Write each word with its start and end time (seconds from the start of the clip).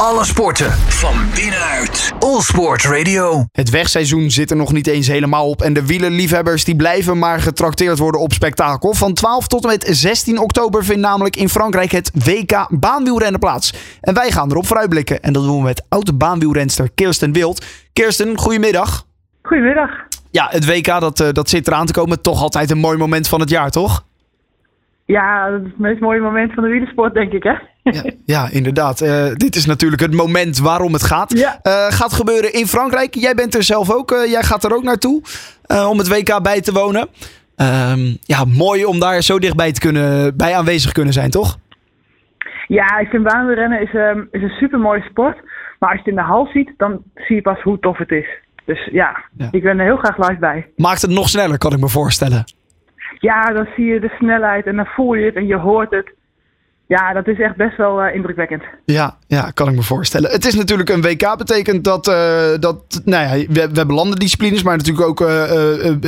Alle 0.00 0.24
sporten 0.24 0.70
van 0.72 1.14
binnenuit. 1.34 2.12
All 2.18 2.40
Sport 2.40 2.84
Radio. 2.84 3.44
Het 3.52 3.70
wegseizoen 3.70 4.30
zit 4.30 4.50
er 4.50 4.56
nog 4.56 4.72
niet 4.72 4.86
eens 4.86 5.06
helemaal 5.06 5.48
op. 5.48 5.62
En 5.62 5.72
de 5.72 5.86
wielerliefhebbers 5.86 6.64
die 6.64 6.76
blijven 6.76 7.18
maar 7.18 7.40
getrakteerd 7.40 7.98
worden 7.98 8.20
op 8.20 8.32
spektakel. 8.32 8.94
Van 8.94 9.14
12 9.14 9.46
tot 9.46 9.62
en 9.62 9.68
met 9.68 9.86
16 9.90 10.38
oktober 10.38 10.84
vindt 10.84 11.00
namelijk 11.00 11.36
in 11.36 11.48
Frankrijk 11.48 11.90
het 11.90 12.10
WK 12.24 12.66
baanwielrennen 12.70 13.40
plaats. 13.40 13.72
En 14.00 14.14
wij 14.14 14.30
gaan 14.30 14.50
erop 14.50 14.66
vooruitblikken. 14.66 15.22
En 15.22 15.32
dat 15.32 15.44
doen 15.44 15.56
we 15.56 15.62
met 15.62 15.84
oude 15.88 16.14
baanwielrenster 16.14 16.90
Kirsten 16.94 17.32
Wild. 17.32 17.64
Kirsten, 17.92 18.38
goedemiddag. 18.38 19.06
Goedemiddag. 19.42 19.90
Ja, 20.30 20.48
het 20.50 20.66
WK 20.66 21.00
dat, 21.00 21.20
eh, 21.20 21.28
dat 21.32 21.48
zit 21.48 21.66
eraan 21.66 21.86
te 21.86 21.92
komen. 21.92 22.22
Toch 22.22 22.42
altijd 22.42 22.70
een 22.70 22.78
mooi 22.78 22.98
moment 22.98 23.28
van 23.28 23.40
het 23.40 23.50
jaar, 23.50 23.70
toch? 23.70 24.04
Ja, 25.06 25.50
dat 25.50 25.60
is 25.60 25.66
het 25.66 25.78
meest 25.78 26.00
mooie 26.00 26.20
moment 26.20 26.52
van 26.52 26.62
de 26.62 26.68
wielersport, 26.70 27.14
denk 27.14 27.32
ik, 27.32 27.42
hè? 27.42 27.54
Ja, 27.82 28.02
ja 28.24 28.48
inderdaad. 28.50 29.00
Eh, 29.00 29.26
dit 29.34 29.56
is 29.56 29.66
natuurlijk 29.66 30.02
het 30.02 30.14
moment 30.14 30.58
waarom 30.58 30.92
het 30.92 31.02
gaat. 31.02 31.38
Ja. 31.38 31.58
Eh, 31.62 31.72
gaat 31.92 32.12
gebeuren 32.12 32.52
in 32.52 32.66
Frankrijk. 32.66 33.14
Jij 33.14 33.34
bent 33.34 33.54
er 33.54 33.62
zelf 33.62 33.92
ook. 33.92 34.10
eh, 34.12 34.30
jij 34.30 34.42
gaat 34.42 34.64
er 34.64 34.74
ook 34.74 34.82
naartoe 34.82 35.22
om 35.90 35.98
het 35.98 36.08
WK 36.08 36.42
bij 36.42 36.60
te 36.60 36.72
wonen. 36.72 37.08
Ehm, 37.56 38.00
ja, 38.20 38.44
mooi 38.44 38.84
om 38.84 39.00
daar 39.00 39.22
zo 39.22 39.38
dichtbij 39.38 39.72
te 39.72 39.80
kunnen, 39.80 40.36
bij 40.36 40.54
aanwezig 40.56 40.92
kunnen 40.92 41.12
zijn, 41.12 41.30
toch? 41.30 41.58
Ja, 42.68 42.98
ik 42.98 43.08
vind 43.08 43.22
baanwielrennen 43.24 43.80
is, 43.82 43.94
ehm, 43.94 44.20
is 44.30 44.42
een 44.42 44.48
super 44.60 44.78
mooie 44.78 45.02
sport. 45.10 45.36
Maar 45.78 45.90
als 45.90 45.98
je 45.98 46.04
het 46.10 46.18
in 46.18 46.22
de 46.24 46.28
hal 46.28 46.46
ziet, 46.52 46.72
dan 46.76 47.02
zie 47.14 47.36
je 47.36 47.42
pas 47.42 47.60
hoe 47.62 47.78
tof 47.78 47.98
het 47.98 48.10
is. 48.10 48.26
Dus 48.64 48.88
ja, 48.92 49.24
Ja. 49.36 49.48
ik 49.50 49.62
ben 49.62 49.78
er 49.78 49.84
heel 49.84 49.96
graag 49.96 50.16
live 50.28 50.40
bij. 50.40 50.66
Maakt 50.76 51.02
het 51.02 51.10
nog 51.10 51.28
sneller, 51.28 51.58
kan 51.58 51.72
ik 51.72 51.80
me 51.80 51.88
voorstellen. 51.88 52.44
Ja, 53.20 53.52
dan 53.52 53.66
zie 53.76 53.84
je 53.84 54.00
de 54.00 54.14
snelheid 54.18 54.66
en 54.66 54.76
dan 54.76 54.86
voel 54.86 55.14
je 55.14 55.24
het 55.24 55.34
en 55.36 55.46
je 55.46 55.56
hoort 55.56 55.90
het. 55.90 56.14
Ja, 56.88 57.12
dat 57.12 57.26
is 57.26 57.40
echt 57.40 57.56
best 57.56 57.76
wel 57.76 58.00
eh, 58.02 58.14
indrukwekkend. 58.14 58.62
Ja, 58.84 59.16
ja, 59.26 59.50
kan 59.54 59.68
ik 59.68 59.74
me 59.74 59.82
voorstellen. 59.82 60.30
Het 60.30 60.44
is 60.44 60.54
natuurlijk 60.54 60.88
een 60.88 61.02
WK, 61.02 61.36
betekent 61.38 61.84
dat, 61.84 62.08
eh, 62.08 62.48
dat 62.60 63.02
nou 63.04 63.24
ja, 63.24 63.46
we, 63.46 63.52
we 63.52 63.76
hebben 63.76 63.94
landendisciplines, 63.94 64.62
maar 64.62 64.76
natuurlijk 64.76 65.06
ook 65.06 65.20
eh, 65.20 65.26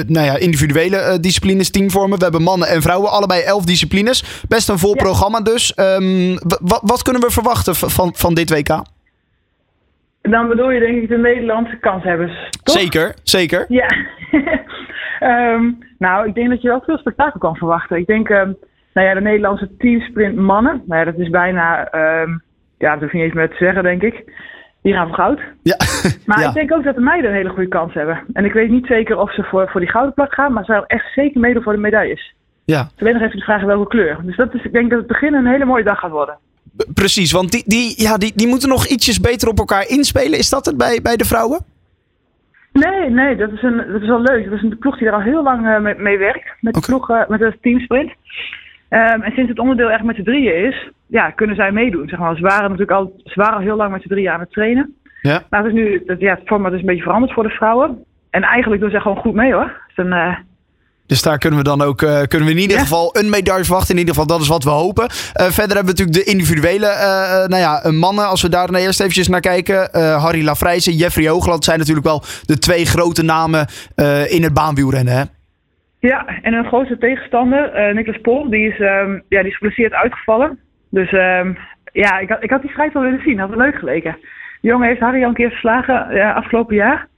nou 0.07 0.27
ja, 0.27 0.37
individuele 0.37 1.19
disciplines, 1.21 1.71
teamvormen. 1.71 2.17
We 2.19 2.23
hebben 2.25 2.43
mannen 2.43 2.69
en 2.69 2.83
vrouwen, 2.83 3.11
allebei 3.11 3.43
elf 3.43 3.65
disciplines. 3.65 4.43
Best 4.49 4.69
een 4.69 4.79
vol 4.79 4.95
Ja. 4.97 5.03
programma 5.03 5.41
dus. 5.41 5.75
Ehm, 5.75 6.37
wa- 6.43 6.59
wa- 6.61 6.81
wat 6.83 7.03
kunnen 7.03 7.23
we 7.23 7.31
verwachten 7.31 7.75
van, 7.75 8.13
van 8.15 8.35
dit 8.35 8.51
WK? 8.51 8.83
Dan 10.31 10.49
bedoel 10.49 10.71
je 10.71 10.81
denk 10.81 11.03
ik 11.03 11.09
de 11.09 11.19
Nederlandse 11.19 11.77
kanshebbers, 11.77 12.51
toch? 12.63 12.79
Zeker, 12.79 13.15
zeker. 13.23 13.65
Ja. 13.69 13.87
Ehm, 15.19 15.71
nou, 15.99 16.29
ik 16.29 16.35
denk 16.35 16.49
dat 16.49 16.63
je 16.63 16.69
wel 16.69 16.81
veel 16.81 16.99
spektakel 16.99 17.41
kan 17.41 17.57
verwachten. 17.57 17.97
Ik 17.97 18.07
denk, 18.07 18.29
ehm, 18.29 18.53
nou 18.93 19.07
ja, 19.07 19.15
de 19.15 19.21
Nederlandse 19.21 19.77
teamsprint 19.79 20.37
mannen. 20.37 20.83
Nou 20.87 21.01
ja, 21.01 21.11
dat 21.11 21.19
is 21.19 21.31
bijna, 21.31 21.91
ehm, 21.91 22.31
ja, 22.79 22.93
dat 22.93 23.01
hoef 23.01 23.11
je 23.13 23.17
niet 23.17 23.27
eens 23.27 23.35
meer 23.35 23.49
te 23.49 23.57
zeggen, 23.57 23.83
denk 23.83 24.03
ik. 24.03 24.33
Die 24.83 24.93
gaan 24.93 25.07
voor 25.07 25.17
goud. 25.17 25.41
Ja. 25.63 25.77
Maar 26.27 26.41
ja. 26.41 26.49
ik 26.49 26.55
denk 26.55 26.73
ook 26.73 26.85
dat 26.85 26.95
de 26.95 27.01
meiden 27.01 27.31
een 27.31 27.37
hele 27.37 27.49
goede 27.49 27.69
kans 27.69 27.95
hebben. 27.95 28.25
En 28.33 28.45
ik 28.45 28.53
weet 28.53 28.71
niet 28.71 28.87
zeker 28.87 29.19
of 29.19 29.35
ze 29.35 29.43
voor, 29.43 29.69
voor 29.69 29.81
die 29.81 29.91
gouden 29.91 30.15
plak 30.15 30.35
gaan, 30.35 30.53
maar 30.53 30.65
ze 30.65 30.73
gaan 30.73 30.87
echt 30.87 31.13
zeker 31.15 31.41
meedoen 31.41 31.63
voor 31.63 31.73
de 31.73 31.79
medailles. 31.79 32.35
ja, 32.65 32.89
weet 32.97 33.13
nog 33.13 33.23
even 33.23 33.37
de 33.37 33.45
vraag 33.45 33.63
welke 33.63 33.89
kleur. 33.89 34.19
Dus 34.23 34.37
dat 34.37 34.55
is, 34.55 34.65
ik 34.65 34.73
denk 34.73 34.91
dat 34.91 34.99
het 34.99 35.09
begin 35.09 35.35
een 35.35 35.47
hele 35.47 35.65
mooie 35.65 35.85
dag 35.85 35.99
gaat 35.99 36.11
worden. 36.11 36.39
Precies. 36.95 37.33
Want 37.33 37.51
die, 37.51 37.63
die, 37.67 38.03
ja, 38.03 38.17
die, 38.17 38.33
die 38.35 38.47
moeten 38.47 38.69
nog 38.69 38.87
ietsjes 38.87 39.21
beter 39.21 39.49
op 39.49 39.59
elkaar 39.59 39.89
inspelen. 39.89 40.39
Is 40.39 40.51
dat 40.51 40.67
het 40.67 40.77
bij, 40.77 41.01
bij 41.03 41.17
de 41.17 41.25
vrouwen? 41.25 41.65
Nee, 42.73 43.11
nee, 43.11 43.37
dat 43.37 43.53
is, 43.53 43.63
een, 43.63 43.77
dat 43.93 44.03
is 44.03 44.09
wel 44.09 44.21
leuk. 44.21 44.45
Dat 44.45 44.53
is 44.53 44.63
een 44.63 44.79
ploeg 44.79 44.99
die 44.99 45.07
er 45.07 45.13
al 45.13 45.21
heel 45.21 45.43
lang 45.43 45.67
eh, 45.67 45.81
mee, 45.81 45.95
mee 45.95 46.19
werkt. 46.19 46.51
Met 46.61 46.75
de 46.75 46.81
ploeg, 46.81 47.11
eh, 47.11 47.29
met 47.29 47.41
de 47.41 47.59
teamsprint. 47.61 48.13
Ehm, 48.89 49.21
en 49.23 49.33
sinds 49.33 49.51
het 49.51 49.59
onderdeel 49.59 49.91
echt 49.91 50.03
met 50.03 50.17
z'n 50.17 50.23
drieën 50.23 50.65
is, 50.65 50.91
ja, 51.07 51.31
kunnen 51.31 51.57
zij 51.57 51.73
meedoen. 51.73 52.09
Zeg 52.09 52.19
maar. 52.19 52.37
Ze 52.37 52.43
waren 52.43 52.71
natuurlijk 52.71 52.91
al, 52.91 53.13
ze 53.25 53.41
waren 53.41 53.55
al 53.55 53.63
heel 53.63 53.77
lang 53.77 53.93
met 53.93 54.03
z'n 54.03 54.09
drieën 54.09 54.31
aan 54.31 54.41
het 54.41 54.53
trainen. 54.53 54.95
Ja. 55.23 55.43
Maar 55.51 55.65
het 55.65 55.75
is 55.75 55.79
nu, 55.79 56.03
het, 56.07 56.21
ja, 56.21 56.35
het 56.35 56.47
format 56.47 56.73
is 56.73 56.81
een 56.81 56.87
beetje 56.87 57.03
veranderd 57.03 57.33
voor 57.33 57.43
de 57.43 57.49
vrouwen. 57.49 58.05
En 58.31 58.43
eigenlijk 58.43 58.83
doen 58.83 58.91
ze 58.91 59.01
gewoon 59.01 59.17
goed 59.17 59.35
mee 59.35 59.53
hoor. 59.53 59.65
Het 59.87 59.91
is 59.97 60.05
een, 60.05 60.13
eh, 60.13 60.37
Dus 61.09 61.23
daar 61.23 61.39
kunnen 61.39 61.59
we 61.59 61.65
dan 61.65 61.83
ook 61.83 62.03
eh, 62.03 62.23
kunnen 62.23 62.49
we 62.49 62.55
in 62.55 62.61
ieder 62.61 62.77
Ja. 62.77 62.83
geval 62.83 63.17
een 63.19 63.31
medaille 63.31 63.65
verwachten. 63.65 63.95
In 63.95 63.99
ieder 64.01 64.15
geval, 64.15 64.29
dat 64.29 64.41
is 64.41 64.49
wat 64.49 64.65
we 64.65 64.71
hopen. 64.71 65.05
Eh, 65.05 65.47
verder 65.47 65.77
hebben 65.77 65.95
we 65.95 66.01
natuurlijk 66.03 66.19
de 66.19 66.31
individuele 66.33 66.87
eh, 66.87 67.47
nou 67.47 67.57
ja, 67.57 67.91
mannen. 67.91 68.27
Als 68.29 68.43
we 68.43 68.49
daar 68.49 68.67
dan 68.67 68.77
eerst 68.77 69.01
eventjes 69.01 69.29
naar 69.29 69.41
kijken. 69.41 69.89
Harry 70.21 70.45
Lafrijzen, 70.45 70.93
Jeffrey 70.93 71.29
Hoogland 71.29 71.65
zijn 71.65 71.79
natuurlijk 71.79 72.07
wel 72.07 72.23
de 72.47 72.59
twee 72.59 72.85
grote 72.87 73.23
namen 73.23 73.67
in 74.29 74.43
het 74.43 74.55
baanwielrennen. 74.55 75.15
Hè? 75.15 75.23
Ja, 76.09 76.27
en 76.43 76.53
een 76.53 76.67
grootste 76.67 76.99
tegenstander, 76.99 77.95
Niklas 77.95 78.21
Pol, 78.23 78.51
die 78.51 78.69
is, 78.69 78.81
ehm, 78.81 79.13
ja, 79.29 79.41
die 79.41 79.51
is 79.51 79.57
geblesseerd 79.57 79.93
uitgevallen. 79.93 80.59
Dus 80.91 81.13
ehm, 81.13 81.53
ja, 81.93 82.19
ik 82.19 82.29
had, 82.29 82.43
ik 82.43 82.51
had 82.51 82.63
die 82.63 82.71
strijd 82.71 82.93
wel 82.93 83.03
willen 83.03 83.23
zien. 83.23 83.37
Dat 83.37 83.49
had 83.49 83.57
wel 83.57 83.67
leuk 83.67 83.79
geleken. 83.79 84.17
Jongen 84.61 84.89
heeft 84.89 85.01
Harry 85.01 85.23
al 85.23 85.29
een 85.29 85.35
keer 85.35 85.51
verslagen 85.51 86.35
afgelopen 86.35 86.75
jaar. 86.77 87.09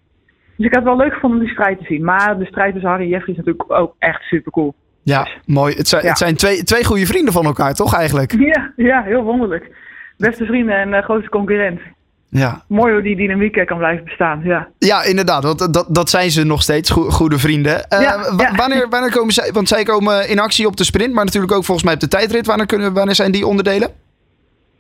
Dus 0.60 0.68
ik 0.68 0.74
had 0.74 0.84
het 0.84 0.94
wel 0.94 1.04
leuk 1.04 1.12
gevonden 1.14 1.38
om 1.38 1.44
die 1.44 1.54
strijd 1.54 1.78
te 1.78 1.84
zien. 1.84 2.04
Maar 2.04 2.38
de 2.38 2.44
strijd 2.46 2.72
tussen 2.72 2.90
Harry 2.90 3.04
en 3.04 3.10
Jeffrey 3.10 3.30
is 3.34 3.36
natuurlijk 3.44 3.72
ook 3.72 3.94
echt 3.98 4.22
super 4.22 4.52
cool. 4.52 4.74
Ja, 5.02 5.28
mooi. 5.46 5.74
Het 5.74 5.88
zijn, 5.88 6.02
Ja. 6.02 6.08
het 6.08 6.18
zijn 6.18 6.36
twee, 6.36 6.62
twee 6.64 6.84
goede 6.84 7.06
vrienden 7.06 7.32
van 7.32 7.44
elkaar, 7.44 7.74
toch 7.74 7.94
eigenlijk? 7.94 8.32
Ja, 8.38 8.72
ja 8.76 9.02
heel 9.02 9.22
wonderlijk. 9.22 9.70
Beste 10.16 10.44
vrienden 10.44 10.74
en 10.76 10.94
eh, 10.94 11.02
grootste 11.02 11.30
concurrent. 11.30 11.80
Ja, 12.28 12.62
Mooi 12.68 12.92
hoe 12.92 13.02
die 13.02 13.16
dynamiek 13.16 13.56
eh, 13.56 13.66
kan 13.66 13.78
blijven 13.78 14.04
bestaan. 14.04 14.40
Ja. 14.44 14.68
ja 14.78 15.02
inderdaad. 15.04 15.42
Want 15.44 15.74
dat, 15.74 15.86
dat 15.90 16.10
zijn 16.10 16.30
ze 16.30 16.44
nog 16.44 16.62
steeds, 16.62 16.90
goe- 16.90 17.10
goede 17.10 17.38
vrienden. 17.38 17.84
Eh, 17.88 18.00
Ja, 18.00 18.18
wa- 18.36 18.42
ja. 18.42 18.54
Wanneer, 18.54 18.88
wanneer 18.88 19.10
komen 19.12 19.32
zij? 19.32 19.52
Want 19.52 19.68
zij 19.68 19.82
komen 19.82 20.28
in 20.28 20.38
actie 20.38 20.66
op 20.66 20.76
de 20.76 20.84
sprint, 20.84 21.14
maar 21.14 21.24
natuurlijk 21.24 21.52
ook 21.52 21.64
volgens 21.64 21.84
mij 21.86 21.94
op 21.94 22.00
de 22.00 22.08
tijdrit. 22.08 22.46
Wanneer, 22.46 22.66
kunnen, 22.66 22.92
wanneer 22.94 23.14
zijn 23.14 23.32
die 23.32 23.46
onderdelen? 23.46 23.88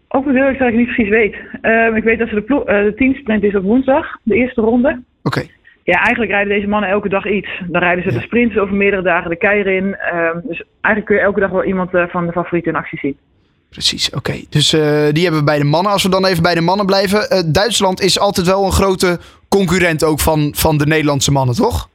Ook 0.08 0.24
moet 0.24 0.34
heel 0.34 0.44
erg 0.44 0.58
dat 0.58 0.68
ik 0.68 0.74
niet 0.74 0.86
precies 0.94 1.08
weet. 1.08 1.34
Ehm, 1.60 1.94
ik 1.94 2.04
weet 2.04 2.18
dat 2.18 2.28
ze 2.28 2.34
de, 2.34 2.64
eh, 2.64 2.84
de 2.84 2.94
teamsprint 2.96 3.42
is 3.42 3.54
op 3.56 3.62
woensdag, 3.62 4.06
de 4.22 4.34
eerste 4.34 4.60
ronde. 4.60 5.02
Oké. 5.22 5.42
Ja, 5.90 5.96
eigenlijk 6.02 6.30
rijden 6.30 6.54
deze 6.54 6.68
mannen 6.68 6.90
elke 6.90 7.08
dag 7.08 7.26
iets. 7.26 7.62
Dan 7.66 7.80
rijden 7.82 8.04
ze 8.04 8.18
de 8.18 8.24
sprints 8.24 8.56
over 8.56 8.74
meerdere 8.74 9.02
dagen 9.02 9.30
de 9.30 9.36
keirin 9.36 9.76
in. 9.76 9.94
Ehm, 9.94 10.40
dus 10.42 10.62
eigenlijk 10.80 11.04
kun 11.04 11.14
je 11.16 11.22
elke 11.22 11.40
dag 11.40 11.50
wel 11.50 11.64
iemand 11.64 11.94
eh, 11.94 12.04
van 12.08 12.26
de 12.26 12.32
favorieten 12.32 12.72
in 12.72 12.78
actie 12.78 12.98
zien. 12.98 13.16
Precies, 13.70 14.14
oké. 14.14 14.32
Dus 14.50 14.72
eh, 14.72 14.80
die 15.12 15.22
hebben 15.22 15.40
we 15.40 15.44
bij 15.52 15.58
de 15.58 15.64
mannen. 15.64 15.92
Als 15.92 16.02
we 16.02 16.08
dan 16.08 16.26
even 16.26 16.42
bij 16.42 16.54
de 16.54 16.60
mannen 16.60 16.86
blijven. 16.86 17.30
eh, 17.30 17.42
Duitsland 17.52 18.00
is 18.00 18.20
altijd 18.20 18.46
wel 18.46 18.64
een 18.64 18.72
grote 18.72 19.18
concurrent 19.48 20.04
ook 20.04 20.20
van, 20.20 20.52
van 20.56 20.78
de 20.78 20.86
Nederlandse 20.86 21.32
mannen, 21.32 21.54
toch? 21.54 21.88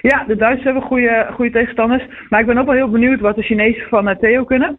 Ja, 0.00 0.24
de 0.26 0.36
Duitsers 0.36 0.64
hebben 0.64 0.82
goede, 0.82 1.26
goede 1.34 1.50
tegenstanders. 1.50 2.04
Maar 2.28 2.40
ik 2.40 2.46
ben 2.46 2.58
ook 2.58 2.66
wel 2.66 2.74
heel 2.74 2.90
benieuwd 2.90 3.20
wat 3.20 3.36
de 3.36 3.42
Chinezen 3.42 3.88
van 3.88 4.16
Theo 4.20 4.44
kunnen. 4.44 4.78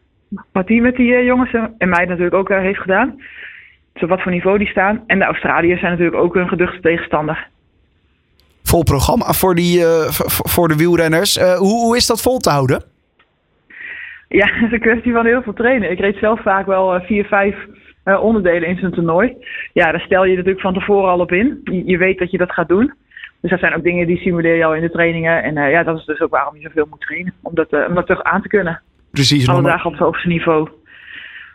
Wat 0.52 0.68
die 0.68 0.82
met 0.82 0.96
die 0.96 1.24
jongens 1.24 1.54
en 1.78 1.90
mij 1.90 2.06
natuurlijk 2.06 2.36
ook 2.36 2.50
heeft 2.50 2.82
gedaan. 2.82 3.22
Dus 3.94 4.04
op 4.04 4.10
wat 4.10 4.22
voor 4.22 4.32
niveau 4.32 4.58
die 4.58 4.68
staan. 4.68 5.04
En 5.08 5.20
de 5.20 5.26
Australiërs 5.26 5.80
zijn 5.80 5.92
natuurlijk 5.92 6.24
ook 6.24 6.36
een 6.36 6.48
geduchte 6.48 6.80
tegenstander. 6.80 7.48
Vol 8.66 8.84
programma 8.84 9.34
voor, 9.34 9.56
die, 9.56 9.86
eh, 9.86 10.08
voor 10.54 10.68
de 10.68 10.76
wielrenners. 10.76 11.38
Eh, 11.38 11.58
hoe, 11.58 11.84
hoe 11.86 11.96
is 11.96 12.06
dat 12.06 12.22
vol 12.22 12.38
te 12.40 12.50
houden? 12.50 12.84
Ja, 14.28 14.46
het 14.54 14.66
is 14.66 14.72
een 14.72 14.80
kwestie 14.80 15.14
van 15.14 15.26
heel 15.26 15.42
veel 15.42 15.54
trainen. 15.54 15.92
Ik 15.92 16.00
reed 16.00 16.18
zelf 16.18 16.42
vaak 16.42 16.66
wel 16.66 16.96
eh, 16.96 17.06
vier, 17.06 17.26
vijf 17.26 17.56
onderdelen 18.22 18.70
in 18.70 18.78
zo'n 18.78 18.92
toernooi. 18.92 19.34
Ja, 19.74 19.92
daar 19.92 20.02
stel 20.02 20.26
je 20.26 20.36
natuurlijk 20.36 20.62
van 20.62 20.74
tevoren 20.74 21.10
al 21.12 21.20
op 21.20 21.32
in. 21.32 21.60
Je, 21.64 21.86
je 21.86 21.98
weet 21.98 22.20
dat 22.20 22.32
je 22.32 22.38
dat 22.38 22.52
gaat 22.52 22.68
doen. 22.68 22.94
Dus 23.42 23.50
dat 23.52 23.60
zijn 23.60 23.76
ook 23.76 23.84
dingen 23.84 24.08
die 24.08 24.18
simuleer 24.18 24.56
je 24.56 24.66
al 24.66 24.76
in 24.76 24.82
de 24.82 24.92
trainingen. 24.92 25.44
En 25.44 25.70
ja, 25.70 25.84
dat 25.84 25.98
is 25.98 26.06
dus 26.06 26.20
ook 26.22 26.32
waarom 26.32 26.56
je 26.56 26.62
zoveel 26.62 26.88
moet 26.90 27.02
trainen. 27.02 27.34
Om 27.42 27.56
dat, 27.56 27.68
om 27.88 27.96
dat 27.96 28.08
toch 28.08 28.24
aan 28.24 28.42
te 28.42 28.48
kunnen. 28.48 28.82
Precies. 29.12 29.48
Alle 29.50 29.62
dagen 29.62 29.86
op 29.86 29.92
het 29.92 30.02
hoogste 30.02 30.28
niveau. 30.28 30.70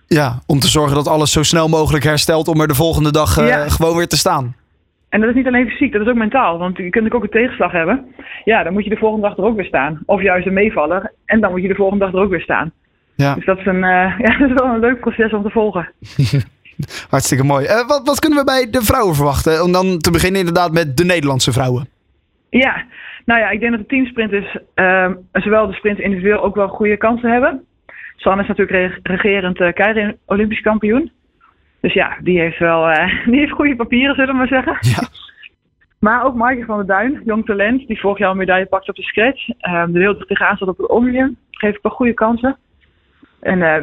ja, 0.06 0.38
om 0.46 0.58
te 0.60 0.68
zorgen 0.68 0.94
dat 0.94 1.08
alles 1.08 1.32
zo 1.32 1.42
snel 1.42 1.68
mogelijk 1.68 2.04
herstelt 2.04 2.48
om 2.48 2.60
er 2.60 2.68
de 2.68 2.74
volgende 2.74 3.12
dag 3.12 3.46
Ja. 3.46 3.68
gewoon 3.68 3.96
weer 3.96 4.08
te 4.08 4.16
staan. 4.16 4.54
En 5.10 5.20
dat 5.20 5.28
is 5.28 5.34
niet 5.34 5.46
alleen 5.46 5.68
fysiek, 5.68 5.92
dat 5.92 6.02
is 6.02 6.08
ook 6.08 6.14
mentaal. 6.14 6.58
Want 6.58 6.76
je 6.76 6.90
kunt 6.90 7.12
ook 7.12 7.22
een 7.22 7.28
tegenslag 7.28 7.72
hebben. 7.72 8.14
Ja, 8.44 8.62
dan 8.62 8.72
moet 8.72 8.84
je 8.84 8.90
de 8.90 8.96
volgende 8.96 9.28
dag 9.28 9.36
er 9.36 9.44
ook 9.44 9.56
weer 9.56 9.64
staan. 9.64 10.00
Of 10.06 10.22
juist 10.22 10.46
een 10.46 10.52
meevaller. 10.52 11.12
En 11.24 11.40
dan 11.40 11.50
moet 11.50 11.62
je 11.62 11.68
de 11.68 11.74
volgende 11.74 12.04
dag 12.04 12.14
er 12.14 12.20
ook 12.20 12.30
weer 12.30 12.40
staan. 12.40 12.72
Ja, 13.14 13.34
Dus 13.34 13.44
dat 13.44 13.58
is, 13.58 13.66
een, 13.66 13.84
eh, 13.84 14.18
ja, 14.24 14.38
dat 14.38 14.50
is 14.50 14.62
wel 14.62 14.74
een 14.74 14.80
leuk 14.80 15.00
proces 15.00 15.32
om 15.32 15.42
te 15.42 15.50
volgen. 15.50 15.92
hartstikke 17.10 17.44
mooi. 17.44 17.64
Eh, 17.66 17.86
wat, 17.86 18.00
wat 18.04 18.18
kunnen 18.18 18.38
we 18.38 18.44
bij 18.44 18.70
de 18.70 18.82
vrouwen 18.82 19.14
verwachten? 19.14 19.62
Om 19.62 19.72
dan 19.72 19.98
te 19.98 20.10
beginnen 20.10 20.38
inderdaad 20.40 20.72
met 20.72 20.96
de 20.96 21.04
Nederlandse 21.04 21.52
vrouwen. 21.52 21.88
Ja, 22.50 22.84
nou 23.24 23.40
ja, 23.40 23.50
ik 23.50 23.60
denk 23.60 23.72
dat 23.72 23.80
de 23.80 23.86
teamsprinters 23.86 24.56
ehm 24.74 25.14
zowel 25.32 25.66
de 25.66 25.72
sprint 25.72 25.98
individueel 25.98 26.42
ook 26.42 26.54
wel 26.54 26.68
goede 26.68 26.96
kansen 26.96 27.30
hebben. 27.32 27.64
Sanne 28.16 28.42
is 28.42 28.48
natuurlijk 28.48 28.76
re- 28.76 29.14
regerend 29.14 29.60
uh, 29.60 29.72
keirin 29.72 30.16
Olympisch 30.26 30.60
kampioen. 30.60 31.10
Dus 31.80 31.92
ja, 31.92 32.16
die 32.22 32.38
heeft 32.40 32.58
wel 32.58 32.88
eh, 32.88 33.24
die 33.30 33.38
heeft 33.38 33.52
goede 33.52 33.76
papieren, 33.76 34.14
zullen 34.14 34.32
we 34.32 34.38
maar 34.38 34.48
zeggen. 34.48 34.76
Ja. 34.80 35.08
Maar 36.00 36.24
ook 36.24 36.34
Maaike 36.34 36.64
van 36.64 36.76
der 36.76 36.86
Duin, 36.86 37.22
jong 37.24 37.46
talent, 37.46 37.86
die 37.86 38.00
vorig 38.00 38.18
jaar 38.18 38.30
een 38.30 38.36
medaille 38.36 38.66
pakte 38.66 38.90
op 38.90 38.96
de 38.96 39.02
scratch. 39.02 39.48
Ehm 39.58 39.92
de 39.92 39.98
dicht 39.98 40.28
tegenaan 40.28 40.56
staat 40.56 40.68
op 40.68 40.78
het 40.78 40.88
Omnium. 40.88 41.36
Geef 41.50 41.76
ik 41.76 41.82
wel 41.82 41.92
goede 41.92 42.14
kansen. 42.14 42.56
En 43.40 43.62
eh, 43.62 43.82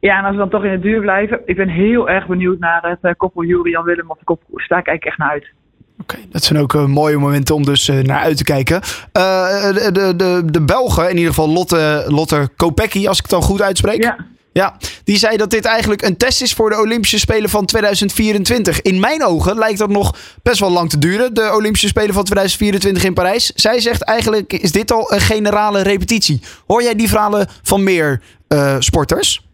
ja, 0.00 0.18
en 0.18 0.24
als 0.24 0.32
we 0.32 0.38
dan 0.38 0.50
toch 0.50 0.64
in 0.64 0.70
het 0.70 0.82
duur 0.82 1.00
blijven. 1.00 1.40
Ik 1.44 1.56
ben 1.56 1.68
heel 1.68 2.08
erg 2.08 2.26
benieuwd 2.26 2.58
naar 2.58 2.82
het 2.82 2.98
eh, 3.00 3.12
koppel 3.16 3.44
Julian 3.44 3.84
Willem 3.84 4.10
op 4.10 4.18
de 4.18 4.24
kopkoers. 4.24 4.68
Daar 4.68 4.82
kijk 4.82 4.96
ik 4.96 5.04
echt 5.04 5.18
naar 5.18 5.30
uit. 5.30 5.52
Oké, 6.00 6.16
dat 6.30 6.44
zijn 6.44 6.62
ook 6.62 6.74
eh, 6.74 6.86
mooie 6.86 7.18
momenten 7.18 7.54
om 7.54 7.64
dus 7.64 7.88
naar 7.88 8.20
uit 8.20 8.36
te 8.36 8.44
kijken. 8.44 8.80
De, 9.12 9.90
de, 9.92 10.16
de, 10.16 10.42
de 10.44 10.64
Belgen, 10.64 11.10
in 11.10 11.16
ieder 11.16 11.34
geval 11.34 11.48
Lotte, 11.48 12.04
Lotte 12.08 12.48
Kopecky, 12.56 13.06
als 13.06 13.16
ik 13.16 13.22
het 13.22 13.32
dan 13.32 13.42
goed 13.42 13.62
uitspreek. 13.62 14.02
Ja, 14.02 14.16
Ja, 14.52 14.76
die 15.08 15.16
zei 15.16 15.36
dat 15.36 15.50
dit 15.50 15.64
eigenlijk 15.64 16.02
een 16.02 16.16
test 16.16 16.42
is 16.42 16.54
voor 16.54 16.70
de 16.70 16.80
Olympische 16.80 17.18
Spelen 17.18 17.50
van 17.50 17.66
2024. 17.66 18.82
In 18.82 19.00
mijn 19.00 19.24
ogen 19.24 19.58
lijkt 19.58 19.78
dat 19.78 19.88
nog 19.88 20.08
best 20.42 20.60
wel 20.60 20.72
lang 20.72 20.88
te 20.90 20.98
duren, 20.98 21.34
de 21.34 21.52
Olympische 21.58 21.88
Spelen 21.88 22.14
van 22.14 22.24
2024 22.24 23.04
in 23.04 23.14
Parijs. 23.14 23.46
Zij 23.46 23.80
zegt 23.80 24.04
eigenlijk 24.04 24.52
is 24.52 24.72
dit 24.72 24.92
al 24.92 25.12
een 25.12 25.20
generale 25.20 25.82
repetitie. 25.82 26.40
Hoor 26.66 26.82
jij 26.82 26.94
die 26.94 27.08
verhalen 27.08 27.46
van 27.62 27.84
meer 27.84 28.20
uh, 28.48 28.76
sporters? 28.78 29.46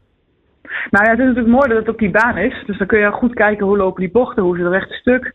Nou 0.90 1.04
ja, 1.04 1.10
het 1.10 1.19
is 1.19 1.26
natuurlijk 1.26 1.54
mooi 1.54 1.69
dat 1.69 1.78
het 1.78 1.88
op 1.88 1.99
die 1.99 2.10
baan 2.10 2.37
is. 2.37 2.62
Dus 2.66 2.78
dan 2.78 2.87
kun 2.87 2.99
je 2.99 3.10
goed 3.10 3.34
kijken 3.34 3.66
hoe 3.66 3.76
lopen 3.76 4.00
die 4.00 4.12
bochten, 4.12 4.43
hoe 4.43 4.56
is 4.56 4.62
het 4.62 4.72
rechte 4.72 4.94
stuk. 4.94 5.32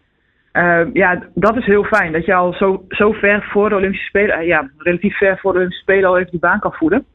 Uh, 0.53 0.81
ja, 0.93 1.23
dat 1.33 1.57
is 1.57 1.65
heel 1.65 1.83
fijn. 1.83 2.11
Dat 2.11 2.25
je 2.25 2.33
al 2.33 2.53
zo, 2.53 2.85
zo 2.89 3.11
ver 3.11 3.47
voor 3.51 3.69
de 3.69 3.75
Olympische 3.75 4.07
Spelen, 4.07 4.39
uh, 4.39 4.47
ja, 4.47 4.69
relatief 4.77 5.17
ver 5.17 5.37
voor 5.39 5.51
de 5.51 5.57
Olympische 5.57 5.83
Spelen 5.83 6.09
al 6.09 6.17
even 6.17 6.31
die 6.31 6.39
baan 6.39 6.59
kan 6.59 6.73
voelen. 6.73 7.05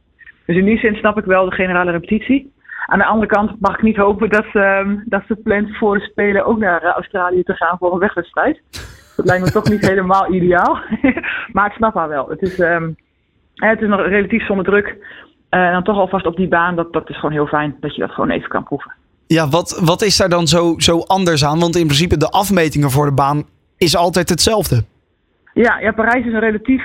Dus 0.46 0.56
in 0.56 0.64
die 0.64 0.78
zin 0.78 0.94
snap 0.94 1.18
ik 1.18 1.24
wel 1.24 1.44
de 1.44 1.54
generale 1.54 1.90
repetitie. 1.90 2.51
Aan 2.86 2.98
de 2.98 3.04
andere 3.04 3.26
kant 3.26 3.60
mag 3.60 3.74
ik 3.74 3.82
niet 3.82 3.96
hopen 3.96 4.28
dat, 4.28 4.46
uh, 4.52 4.88
dat 5.04 5.22
ze 5.26 5.36
plant 5.36 5.76
voor 5.76 5.98
de 5.98 6.04
Spelen 6.04 6.44
ook 6.44 6.58
naar 6.58 6.84
Australië 6.84 7.42
te 7.42 7.54
gaan 7.54 7.78
voor 7.78 7.92
een 7.92 7.98
wegwedstrijd. 7.98 8.60
Dat 9.16 9.26
lijkt 9.26 9.44
me 9.44 9.50
toch 9.50 9.68
niet 9.68 9.88
helemaal 9.88 10.32
ideaal. 10.32 10.78
maar 11.52 11.66
ik 11.66 11.72
snap 11.72 11.94
haar 11.94 12.08
wel. 12.08 12.28
Het 12.28 12.42
is, 12.42 12.58
um, 12.58 12.96
het 13.54 13.80
is 13.80 13.88
nog 13.88 14.00
relatief 14.00 14.46
zonder 14.46 14.64
druk. 14.64 14.96
Eh, 15.48 15.66
en 15.66 15.72
dan 15.72 15.82
toch 15.82 15.96
alvast 15.96 16.26
op 16.26 16.36
die 16.36 16.48
baan, 16.48 16.76
dat, 16.76 16.92
dat 16.92 17.08
is 17.08 17.16
gewoon 17.16 17.32
heel 17.32 17.46
fijn 17.46 17.76
dat 17.80 17.94
je 17.94 18.00
dat 18.00 18.10
gewoon 18.10 18.30
even 18.30 18.48
kan 18.48 18.64
proeven. 18.64 18.92
Ja, 19.26 19.48
wat, 19.48 19.80
wat 19.84 20.02
is 20.02 20.16
daar 20.16 20.28
dan 20.28 20.46
zo, 20.46 20.74
zo 20.76 20.98
anders 20.98 21.44
aan? 21.44 21.58
Want 21.58 21.76
in 21.76 21.86
principe 21.86 22.16
de 22.16 22.28
afmetingen 22.28 22.90
voor 22.90 23.06
de 23.06 23.12
baan 23.12 23.44
is 23.76 23.96
altijd 23.96 24.28
hetzelfde. 24.28 24.84
Ja, 25.54 25.78
ja 25.78 25.92
Parijs 25.92 26.26
is 26.26 26.32
een 26.32 26.40
relatief 26.40 26.82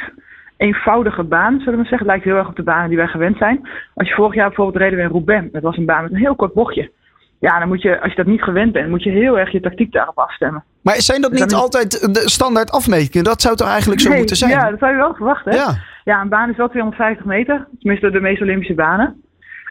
eenvoudige 0.57 1.23
baan, 1.23 1.59
zullen 1.59 1.79
we 1.79 1.85
zeggen. 1.85 2.07
Lijkt 2.07 2.23
heel 2.23 2.35
erg 2.35 2.47
op 2.47 2.55
de 2.55 2.63
banen 2.63 2.87
die 2.87 2.97
wij 2.97 3.07
gewend 3.07 3.37
zijn. 3.37 3.69
Als 3.93 4.07
je 4.07 4.15
vorig 4.15 4.35
jaar 4.35 4.47
bijvoorbeeld 4.47 4.83
reden 4.83 4.97
we 4.97 5.03
in 5.03 5.09
Roubaix. 5.09 5.51
Dat 5.51 5.61
was 5.61 5.77
een 5.77 5.85
baan 5.85 6.03
met 6.03 6.11
een 6.11 6.17
heel 6.17 6.35
kort 6.35 6.53
bochtje. 6.53 6.91
Ja, 7.39 7.59
dan 7.59 7.67
moet 7.67 7.81
je, 7.81 8.01
als 8.01 8.09
je 8.09 8.17
dat 8.17 8.25
niet 8.25 8.43
gewend 8.43 8.71
bent, 8.71 8.89
moet 8.89 9.03
je 9.03 9.09
heel 9.09 9.39
erg 9.39 9.51
je 9.51 9.59
tactiek 9.59 9.91
daarop 9.91 10.17
afstemmen. 10.17 10.63
Maar 10.81 10.95
zijn 11.01 11.21
dat 11.21 11.31
dus 11.31 11.41
niet 11.41 11.53
altijd 11.53 12.13
de 12.13 12.29
standaard 12.29 12.71
afmetingen? 12.71 13.23
Dat 13.23 13.41
zou 13.41 13.55
toch 13.55 13.67
eigenlijk 13.67 14.01
zo 14.01 14.13
moeten 14.13 14.35
zijn? 14.35 14.51
Ja, 14.51 14.69
dat 14.69 14.79
zou 14.79 14.91
je 14.91 14.97
wel 14.97 15.13
verwachten. 15.13 15.53
Ja. 15.53 15.75
ja, 16.03 16.21
een 16.21 16.29
baan 16.29 16.49
is 16.49 16.57
wel 16.57 16.69
250 16.69 17.25
meter. 17.25 17.67
Tenminste, 17.79 18.11
de 18.11 18.19
meeste 18.19 18.43
Olympische 18.43 18.73
banen. 18.73 19.21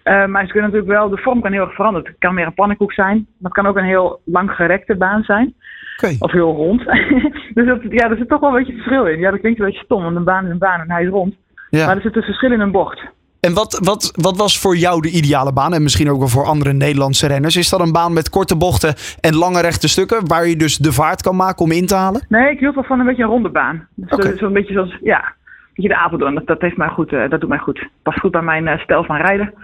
Uh, 0.08 0.26
maar 0.26 0.46
ze 0.46 0.52
kunnen 0.52 0.70
natuurlijk 0.70 0.98
wel, 0.98 1.08
de 1.08 1.22
vorm 1.22 1.40
kan 1.40 1.52
heel 1.52 1.60
erg 1.60 1.74
veranderen. 1.74 2.08
Het 2.08 2.18
kan 2.18 2.34
meer 2.34 2.46
een 2.46 2.54
pannenkoek 2.54 2.92
zijn. 2.92 3.16
Maar 3.16 3.50
het 3.50 3.52
kan 3.52 3.66
ook 3.66 3.76
een 3.76 3.84
heel 3.84 4.20
lang 4.24 4.50
gerekte 4.50 4.96
baan 4.96 5.22
zijn. 5.22 5.54
Okay. 5.96 6.16
Of 6.18 6.32
heel 6.32 6.54
rond. 6.54 6.84
dus 7.54 7.66
dat, 7.66 7.80
ja, 7.88 8.10
er 8.10 8.16
zit 8.16 8.28
toch 8.28 8.40
wel 8.40 8.50
een 8.50 8.56
beetje 8.56 8.72
verschil 8.72 9.06
in. 9.06 9.18
Ja, 9.18 9.30
dat 9.30 9.40
klinkt 9.40 9.58
een 9.58 9.66
beetje 9.66 9.84
stom, 9.84 10.02
want 10.02 10.16
een 10.16 10.24
baan 10.24 10.44
is 10.44 10.50
een 10.50 10.58
baan 10.58 10.80
en 10.80 10.90
hij 10.90 11.02
is 11.02 11.10
rond. 11.10 11.34
Ja. 11.70 11.86
Maar 11.86 11.96
er 11.96 12.02
zit 12.02 12.16
een 12.16 12.22
verschil 12.22 12.52
in 12.52 12.60
een 12.60 12.70
bocht. 12.70 13.04
En 13.40 13.54
wat, 13.54 13.80
wat, 13.82 14.12
wat 14.14 14.36
was 14.36 14.58
voor 14.58 14.76
jou 14.76 15.00
de 15.00 15.10
ideale 15.10 15.52
baan? 15.52 15.74
En 15.74 15.82
misschien 15.82 16.10
ook 16.10 16.18
wel 16.18 16.28
voor 16.28 16.44
andere 16.44 16.72
Nederlandse 16.72 17.26
renners. 17.26 17.56
Is 17.56 17.68
dat 17.68 17.80
een 17.80 17.92
baan 17.92 18.12
met 18.12 18.28
korte 18.28 18.56
bochten 18.56 18.94
en 19.20 19.34
lange 19.34 19.60
rechte 19.60 19.88
stukken? 19.88 20.26
Waar 20.26 20.46
je 20.46 20.56
dus 20.56 20.76
de 20.76 20.92
vaart 20.92 21.22
kan 21.22 21.36
maken 21.36 21.64
om 21.64 21.72
in 21.72 21.86
te 21.86 21.94
halen? 21.94 22.26
Nee, 22.28 22.50
ik 22.50 22.58
hield 22.58 22.74
wel 22.74 22.84
van 22.84 23.00
een 23.00 23.06
beetje 23.06 23.22
een 23.22 23.28
ronde 23.28 23.50
baan. 23.50 23.88
Dus 23.94 24.10
okay. 24.10 24.36
Zo'n 24.36 24.52
beetje 24.52 24.72
zoals, 24.72 24.98
ja, 25.02 25.18
een 25.18 25.72
beetje 25.74 25.88
de 25.88 25.96
Apeldoorn. 25.96 26.34
Dat, 26.34 26.46
dat, 26.46 26.60
heeft 26.60 26.76
mij 26.76 26.88
goed, 26.88 27.12
uh, 27.12 27.30
dat 27.30 27.40
doet 27.40 27.48
mij 27.48 27.58
goed. 27.58 27.88
Past 28.02 28.20
goed 28.20 28.30
bij 28.30 28.42
mijn 28.42 28.66
uh, 28.66 28.78
stijl 28.78 29.04
van 29.04 29.16
rijden. 29.16 29.54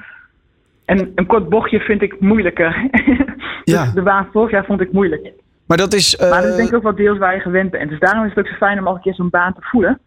En 0.84 1.12
een 1.14 1.26
kort 1.26 1.48
bochtje 1.48 1.80
vind 1.80 2.02
ik 2.02 2.20
moeilijker. 2.20 2.88
dus 3.64 3.74
ja. 3.74 3.90
de 3.94 4.02
baan 4.02 4.28
vorig 4.32 4.50
jaar 4.50 4.64
vond 4.64 4.80
ik 4.80 4.92
moeilijk. 4.92 5.32
Maar 5.66 5.76
dat 5.76 5.92
is... 5.92 6.14
Uh... 6.14 6.30
Maar 6.30 6.40
dat 6.42 6.50
is 6.50 6.56
denk 6.56 6.68
ik 6.68 6.74
ook 6.74 6.82
wel 6.82 6.94
deels 6.94 7.18
waar 7.18 7.34
je 7.34 7.40
gewend 7.40 7.70
bent. 7.70 7.90
Dus 7.90 8.00
daarom 8.00 8.24
is 8.24 8.28
het 8.34 8.38
ook 8.38 8.50
zo 8.50 8.56
fijn 8.56 8.78
om 8.78 8.86
al 8.86 8.94
een 8.94 9.00
keer 9.00 9.14
zo'n 9.14 9.30
baan 9.30 9.54
te 9.54 9.60
voelen. 9.62 10.00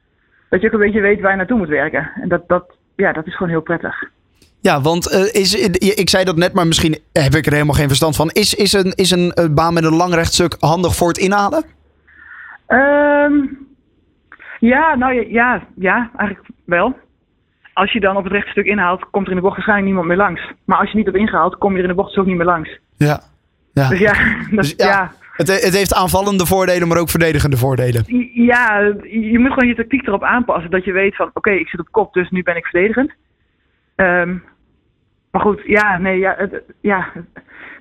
Dat 0.49 0.61
je 0.61 0.67
ook 0.67 0.73
een 0.73 0.79
beetje 0.79 1.01
weet 1.01 1.21
waar 1.21 1.31
je 1.31 1.37
naartoe 1.37 1.57
moet 1.57 1.67
werken. 1.67 2.11
En 2.21 2.29
dat, 2.29 2.47
dat, 2.47 2.65
ja, 2.95 3.11
dat 3.11 3.25
is 3.25 3.35
gewoon 3.35 3.51
heel 3.51 3.61
prettig. 3.61 4.03
Ja, 4.59 4.81
want 4.81 5.11
uh, 5.13 5.41
is, 5.41 5.53
ik 5.95 6.09
zei 6.09 6.23
dat 6.23 6.35
net, 6.35 6.53
maar 6.53 6.67
misschien 6.67 6.97
heb 7.13 7.33
ik 7.33 7.45
er 7.45 7.51
helemaal 7.51 7.75
geen 7.75 7.87
verstand 7.87 8.15
van. 8.15 8.29
Is, 8.29 8.53
is, 8.53 8.73
een, 8.73 8.91
is 8.95 9.11
een 9.11 9.51
baan 9.53 9.73
met 9.73 9.83
een 9.83 9.95
lang 9.95 10.13
rechtstuk 10.13 10.55
handig 10.59 10.95
voor 10.95 11.07
het 11.07 11.17
inhalen? 11.17 11.63
Um, 12.67 13.67
ja, 14.59 14.95
nou 14.95 15.29
ja, 15.29 15.63
ja, 15.75 16.09
eigenlijk 16.17 16.49
wel. 16.65 16.95
Als 17.75 17.91
je 17.91 17.99
dan 17.99 18.17
op 18.17 18.23
het 18.23 18.33
rechtstuk 18.33 18.65
inhaalt, 18.65 19.09
komt 19.09 19.25
er 19.25 19.31
in 19.31 19.37
de 19.37 19.43
bocht 19.43 19.55
waarschijnlijk 19.55 19.87
niemand 19.87 20.07
meer 20.07 20.17
langs. 20.17 20.41
Maar 20.65 20.77
als 20.77 20.89
je 20.89 20.97
niet 20.97 21.05
hebt 21.05 21.17
ingehaald, 21.17 21.57
kom 21.57 21.71
je 21.71 21.77
er 21.77 21.83
in 21.83 21.89
de 21.89 21.95
bocht 21.95 22.09
dus 22.09 22.17
ook 22.17 22.25
niet 22.25 22.37
meer 22.37 22.45
langs. 22.45 22.79
Ja. 22.97 23.19
ja. 23.73 23.89
Dus 23.89 23.99
ja, 23.99 24.13
dat, 24.49 24.63
dus 24.63 24.73
ja. 24.77 24.87
ja. 24.87 25.11
Het, 25.31 25.47
het, 25.47 25.75
heeft 25.75 25.93
aanvallende 25.93 26.45
voordelen, 26.45 26.87
maar 26.87 26.97
ook 26.97 27.09
verdedigende 27.09 27.57
voordelen. 27.57 28.03
Ja, 28.33 28.79
je 29.03 29.39
moet 29.39 29.53
gewoon 29.53 29.67
je 29.67 29.75
tactiek 29.75 30.07
erop 30.07 30.23
aanpassen. 30.23 30.71
Dat 30.71 30.85
je 30.85 30.91
weet 30.91 31.15
van, 31.15 31.29
oké, 31.33 31.51
ik 31.51 31.67
zit 31.67 31.79
op 31.79 31.87
kop, 31.91 32.13
dus 32.13 32.29
nu 32.29 32.43
ben 32.43 32.55
ik 32.55 32.65
verdedigend. 32.65 33.11
Um, 33.95 34.43
maar 35.31 35.41
goed, 35.41 35.61
ja, 35.65 35.97
nee, 35.97 36.19
ja, 36.19 36.35
het, 36.37 36.61
ja, 36.81 37.11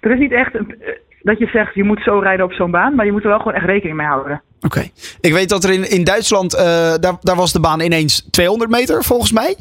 er 0.00 0.10
is 0.10 0.18
niet 0.18 0.32
echt 0.32 0.54
een, 0.54 0.74
dat 1.22 1.38
je 1.38 1.46
zegt, 1.46 1.74
je 1.74 1.84
moet 1.84 2.02
zo 2.02 2.18
rijden 2.18 2.44
op 2.44 2.52
zo'n 2.52 2.70
baan. 2.70 2.94
Maar 2.94 3.06
je 3.06 3.12
moet 3.12 3.22
er 3.22 3.28
wel 3.28 3.38
gewoon 3.38 3.54
echt 3.54 3.66
rekening 3.66 3.96
mee 3.96 4.06
houden. 4.06 4.42
Oké. 4.60 4.88
Ik 5.20 5.32
weet 5.32 5.48
dat 5.48 5.64
er 5.64 5.72
in, 5.72 5.90
in 5.90 6.04
Duitsland, 6.04 6.54
uh, 6.54 6.60
daar, 7.00 7.16
daar 7.20 7.36
was 7.36 7.52
de 7.52 7.60
baan 7.60 7.80
ineens 7.80 8.28
200 8.30 8.70
meter 8.70 9.04
volgens 9.04 9.32
mij. 9.32 9.56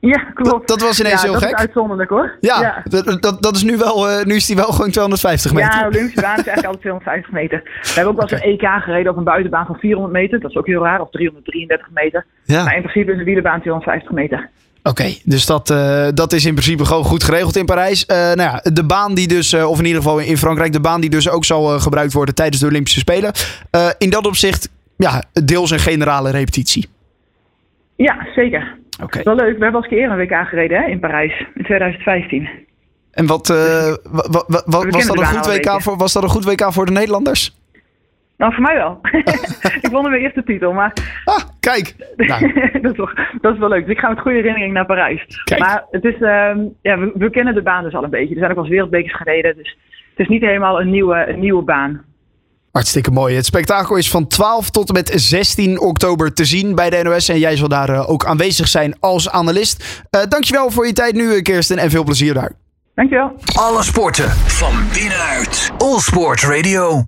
Ja, 0.00 0.18
klopt. 0.34 0.50
Dat, 0.50 0.68
dat 0.68 0.80
was 0.80 1.00
ineens 1.00 1.22
ja, 1.22 1.22
heel 1.22 1.32
dat 1.32 1.42
gek. 1.42 1.52
Is 1.52 1.58
uitzonderlijk 1.58 2.10
hoor. 2.10 2.36
Ja, 2.40 2.60
ja. 2.60 2.82
Dat, 2.84 3.22
dat, 3.22 3.42
dat, 3.42 3.56
is 3.56 3.62
nu 3.62 3.76
wel, 3.76 4.10
uh, 4.10 4.24
nu 4.24 4.34
is 4.34 4.46
die 4.46 4.56
wel 4.56 4.72
gewoon 4.72 4.90
250 4.90 5.52
meter. 5.52 5.72
Ja, 5.72 5.80
de 5.80 5.86
Olympische 5.86 6.20
baan 6.20 6.38
is 6.38 6.46
eigenlijk 6.46 6.66
altijd 6.66 6.82
250 6.82 7.32
meter. 7.32 7.60
We 7.64 7.92
hebben 7.94 8.12
ook 8.12 8.20
wel 8.20 8.28
eens 8.28 8.42
een 8.42 8.50
EK 8.50 8.82
gereden 8.82 9.12
op 9.12 9.18
een 9.18 9.24
buitenbaan 9.24 9.66
van 9.66 9.76
400 9.78 10.12
meter. 10.12 10.40
Dat 10.40 10.50
is 10.50 10.56
ook 10.56 10.66
heel 10.66 10.82
raar, 10.82 11.00
of 11.00 11.10
333 11.10 11.88
meter. 11.94 12.26
Ja. 12.44 12.64
Maar 12.64 12.76
in 12.76 12.82
principe 12.82 13.12
is 13.12 13.18
een 13.18 13.24
wielerbaan 13.24 13.60
250 13.60 14.10
meter. 14.10 14.50
Oké, 14.82 15.14
dus 15.24 15.46
dat, 15.46 15.70
uh, 15.70 16.08
dat 16.14 16.32
is 16.32 16.44
in 16.44 16.54
principe 16.54 16.84
gewoon 16.84 17.04
goed 17.04 17.24
geregeld 17.24 17.56
in 17.56 17.64
Parijs. 17.64 18.04
Uh, 18.06 18.16
nou 18.16 18.40
ja, 18.40 18.60
de 18.72 18.84
baan 18.84 19.14
die 19.14 19.28
dus, 19.28 19.52
uh, 19.52 19.70
of 19.70 19.78
in 19.78 19.84
ieder 19.84 20.02
geval 20.02 20.18
in 20.18 20.36
Frankrijk, 20.36 20.72
de 20.72 20.80
baan 20.80 21.00
die 21.00 21.10
dus 21.10 21.28
ook 21.28 21.44
zal 21.44 21.80
gebruikt 21.80 22.12
worden 22.12 22.34
tijdens 22.34 22.60
de 22.60 22.66
Olympische 22.66 22.98
Spelen. 22.98 23.32
in 23.98 24.10
dat 24.10 24.26
opzicht, 24.26 24.68
ja, 24.96 25.22
deels 25.44 25.70
een 25.70 25.78
generale 25.78 26.30
repetitie. 26.30 26.88
Ja, 27.96 28.26
zeker. 28.34 28.78
Oké. 29.02 29.04
Okay. 29.04 29.22
Wel 29.22 29.34
leuk. 29.34 29.56
We 29.56 29.62
hebben 29.62 29.80
als 29.80 29.88
keer 29.88 29.98
eerder 29.98 30.20
een 30.20 30.26
WK 30.26 30.48
gereden 30.48 30.82
hè, 30.82 30.88
in 30.88 31.00
Parijs 31.00 31.46
in 31.54 31.64
2015. 31.64 32.48
En 33.10 33.26
wat, 33.26 33.48
wat 33.48 34.64
was, 34.66 35.06
dat 35.06 35.18
een 35.18 35.26
goed 35.26 35.46
WK 35.46 35.82
voor, 35.82 35.96
was 35.96 36.12
dat 36.12 36.22
een 36.22 36.28
goed 36.28 36.44
WK 36.44 36.72
voor 36.72 36.86
de 36.86 36.92
Nederlanders? 36.92 37.58
Nou, 38.40 38.54
voor 38.54 38.62
mij 38.62 38.74
wel. 38.74 39.00
ik 39.86 39.88
won 39.90 40.10
mijn 40.10 40.22
eerste 40.22 40.42
titel, 40.42 40.72
maar... 40.72 40.92
Ah, 41.24 41.42
kijk! 41.60 41.94
Nou. 42.16 42.52
dat, 42.82 42.92
is 42.92 42.96
wel, 42.96 43.10
dat 43.40 43.52
is 43.52 43.58
wel 43.58 43.68
leuk. 43.68 43.86
Dus 43.86 43.94
ik 43.94 44.00
ga 44.00 44.08
met 44.08 44.20
goede 44.20 44.36
herinnering 44.36 44.72
naar 44.72 44.86
Parijs. 44.86 45.42
Kijk. 45.44 45.60
Maar 45.60 45.84
het 45.90 46.04
is, 46.04 46.14
uh, 46.14 46.52
ja, 46.82 46.98
we, 46.98 47.12
we, 47.14 47.30
kennen 47.30 47.54
de 47.54 47.62
baan 47.62 47.84
dus 47.84 47.94
al 47.94 48.04
een 48.04 48.10
beetje. 48.10 48.34
Er 48.34 48.38
zijn 48.38 48.50
ook 48.50 48.54
wel 48.54 48.64
eens 48.64 48.72
wereldbekers 48.72 49.16
gereden, 49.16 49.56
dus 49.56 49.76
het 50.10 50.18
is 50.18 50.28
niet 50.28 50.42
helemaal 50.42 50.80
een 50.80 50.90
nieuwe, 50.90 51.28
een 51.28 51.40
nieuwe 51.40 51.62
baan. 51.62 52.04
Hartstikke 52.72 53.10
mooi. 53.10 53.36
Het 53.36 53.46
spektakel 53.46 53.96
is 53.96 54.10
van 54.10 54.26
12 54.26 54.70
tot 54.70 54.88
en 54.88 54.94
met 54.94 55.12
16 55.14 55.80
oktober 55.80 56.32
te 56.32 56.44
zien 56.44 56.74
bij 56.74 56.90
de 56.90 57.02
NOS. 57.02 57.28
En 57.28 57.38
jij 57.38 57.56
zal 57.56 57.68
daar 57.68 57.90
uh, 57.90 58.10
ook 58.10 58.24
aanwezig 58.24 58.68
zijn 58.68 58.96
als 59.00 59.30
analist. 59.30 60.04
Uh, 60.10 60.20
dankjewel 60.28 60.70
voor 60.70 60.86
je 60.86 60.92
tijd 60.92 61.14
nu, 61.14 61.42
Kirsten, 61.42 61.78
en 61.78 61.90
veel 61.90 62.04
plezier 62.04 62.34
daar. 62.34 62.52
Dankjewel. 62.94 63.32
Alle 63.54 63.82
sporten 63.82 64.30
van 64.30 64.72
binnenuit. 64.92 65.70
All 65.78 65.98
Sport 65.98 66.42
Radio. 66.42 66.98